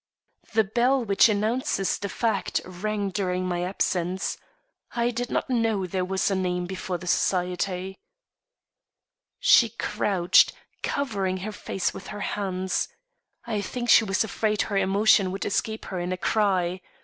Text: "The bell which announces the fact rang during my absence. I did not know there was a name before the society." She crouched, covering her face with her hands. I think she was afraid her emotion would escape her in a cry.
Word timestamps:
"The 0.53 0.63
bell 0.63 1.05
which 1.05 1.29
announces 1.29 1.99
the 1.99 2.09
fact 2.09 2.59
rang 2.65 3.11
during 3.11 3.45
my 3.47 3.61
absence. 3.63 4.35
I 4.95 5.11
did 5.11 5.29
not 5.29 5.47
know 5.47 5.85
there 5.85 6.03
was 6.03 6.31
a 6.31 6.35
name 6.35 6.65
before 6.65 6.97
the 6.97 7.05
society." 7.05 7.99
She 9.39 9.69
crouched, 9.69 10.53
covering 10.81 11.37
her 11.45 11.51
face 11.51 11.93
with 11.93 12.07
her 12.07 12.21
hands. 12.21 12.87
I 13.45 13.61
think 13.61 13.89
she 13.91 14.03
was 14.03 14.23
afraid 14.23 14.63
her 14.63 14.77
emotion 14.77 15.31
would 15.31 15.45
escape 15.45 15.85
her 15.85 15.99
in 15.99 16.11
a 16.11 16.17
cry. 16.17 16.81